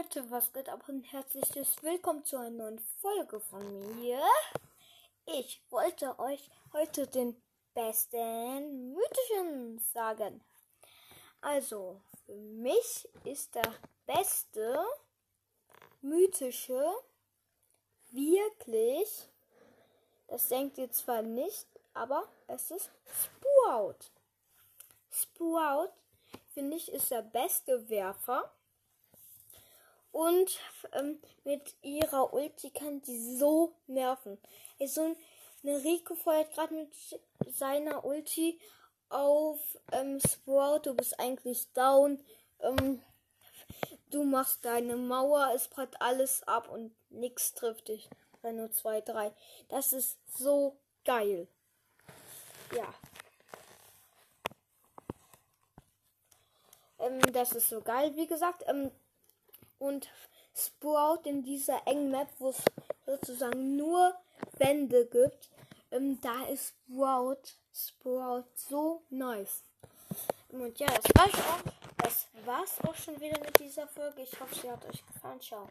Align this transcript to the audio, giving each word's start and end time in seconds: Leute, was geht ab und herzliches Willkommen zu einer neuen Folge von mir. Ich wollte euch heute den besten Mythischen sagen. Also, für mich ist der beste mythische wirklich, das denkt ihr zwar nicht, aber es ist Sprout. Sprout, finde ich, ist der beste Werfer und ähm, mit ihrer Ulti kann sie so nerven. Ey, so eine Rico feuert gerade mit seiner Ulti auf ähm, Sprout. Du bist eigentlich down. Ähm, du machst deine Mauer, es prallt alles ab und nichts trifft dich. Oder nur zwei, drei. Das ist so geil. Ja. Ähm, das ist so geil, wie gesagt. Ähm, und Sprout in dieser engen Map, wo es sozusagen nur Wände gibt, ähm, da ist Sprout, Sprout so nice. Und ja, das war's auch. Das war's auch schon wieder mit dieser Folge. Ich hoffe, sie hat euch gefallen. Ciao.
Leute, 0.00 0.30
was 0.30 0.50
geht 0.54 0.70
ab 0.70 0.88
und 0.88 1.02
herzliches 1.12 1.82
Willkommen 1.82 2.24
zu 2.24 2.38
einer 2.38 2.48
neuen 2.48 2.78
Folge 3.02 3.38
von 3.38 3.96
mir. 3.96 4.22
Ich 5.26 5.62
wollte 5.68 6.18
euch 6.18 6.50
heute 6.72 7.06
den 7.06 7.36
besten 7.74 8.94
Mythischen 8.94 9.78
sagen. 9.92 10.42
Also, 11.42 12.00
für 12.24 12.34
mich 12.34 13.10
ist 13.24 13.54
der 13.54 13.74
beste 14.06 14.82
mythische 16.00 16.82
wirklich, 18.10 19.28
das 20.28 20.48
denkt 20.48 20.78
ihr 20.78 20.90
zwar 20.92 21.20
nicht, 21.20 21.68
aber 21.92 22.26
es 22.46 22.70
ist 22.70 22.90
Sprout. 23.04 23.98
Sprout, 25.10 25.92
finde 26.54 26.78
ich, 26.78 26.90
ist 26.90 27.10
der 27.10 27.22
beste 27.22 27.86
Werfer 27.90 28.50
und 30.12 30.58
ähm, 30.92 31.20
mit 31.44 31.74
ihrer 31.82 32.32
Ulti 32.32 32.70
kann 32.70 33.02
sie 33.02 33.36
so 33.36 33.74
nerven. 33.86 34.38
Ey, 34.78 34.88
so 34.88 35.16
eine 35.62 35.84
Rico 35.84 36.14
feuert 36.14 36.52
gerade 36.52 36.74
mit 36.74 36.94
seiner 37.54 38.04
Ulti 38.04 38.58
auf 39.08 39.58
ähm, 39.92 40.20
Sprout. 40.20 40.80
Du 40.84 40.94
bist 40.94 41.18
eigentlich 41.20 41.72
down. 41.72 42.18
Ähm, 42.60 43.02
du 44.10 44.24
machst 44.24 44.64
deine 44.64 44.96
Mauer, 44.96 45.52
es 45.54 45.68
prallt 45.68 46.00
alles 46.00 46.42
ab 46.46 46.68
und 46.68 46.92
nichts 47.10 47.54
trifft 47.54 47.88
dich. 47.88 48.08
Oder 48.42 48.52
nur 48.52 48.72
zwei, 48.72 49.00
drei. 49.00 49.32
Das 49.68 49.92
ist 49.92 50.18
so 50.36 50.76
geil. 51.04 51.46
Ja. 52.74 52.94
Ähm, 56.98 57.20
das 57.32 57.52
ist 57.52 57.68
so 57.68 57.80
geil, 57.80 58.14
wie 58.16 58.26
gesagt. 58.26 58.64
Ähm, 58.66 58.90
und 59.80 60.08
Sprout 60.54 61.22
in 61.24 61.42
dieser 61.42 61.86
engen 61.86 62.10
Map, 62.10 62.28
wo 62.38 62.50
es 62.50 62.62
sozusagen 63.06 63.76
nur 63.76 64.14
Wände 64.58 65.06
gibt, 65.06 65.50
ähm, 65.90 66.20
da 66.20 66.44
ist 66.44 66.74
Sprout, 66.86 67.42
Sprout 67.72 68.44
so 68.54 69.02
nice. 69.10 69.64
Und 70.50 70.78
ja, 70.78 70.86
das 70.86 71.04
war's 71.16 71.34
auch. 71.34 71.72
Das 71.98 72.26
war's 72.44 72.78
auch 72.86 72.94
schon 72.94 73.20
wieder 73.20 73.38
mit 73.40 73.58
dieser 73.58 73.86
Folge. 73.86 74.22
Ich 74.22 74.40
hoffe, 74.40 74.54
sie 74.54 74.70
hat 74.70 74.84
euch 74.84 75.04
gefallen. 75.06 75.40
Ciao. 75.40 75.66